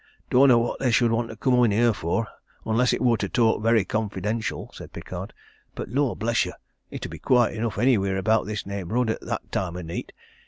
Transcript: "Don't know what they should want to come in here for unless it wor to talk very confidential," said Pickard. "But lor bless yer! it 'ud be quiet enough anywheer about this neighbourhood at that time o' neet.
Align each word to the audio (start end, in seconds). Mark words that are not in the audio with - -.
"Don't 0.31 0.47
know 0.49 0.57
what 0.57 0.79
they 0.79 0.89
should 0.89 1.11
want 1.11 1.29
to 1.29 1.35
come 1.35 1.63
in 1.63 1.69
here 1.69 1.93
for 1.93 2.27
unless 2.65 2.91
it 2.91 3.01
wor 3.03 3.17
to 3.19 3.29
talk 3.29 3.61
very 3.61 3.85
confidential," 3.85 4.71
said 4.73 4.91
Pickard. 4.91 5.31
"But 5.75 5.89
lor 5.89 6.15
bless 6.15 6.43
yer! 6.43 6.53
it 6.89 7.05
'ud 7.05 7.11
be 7.11 7.19
quiet 7.19 7.53
enough 7.55 7.77
anywheer 7.77 8.17
about 8.17 8.47
this 8.47 8.65
neighbourhood 8.65 9.11
at 9.11 9.21
that 9.21 9.51
time 9.51 9.77
o' 9.77 9.81
neet. 9.83 10.11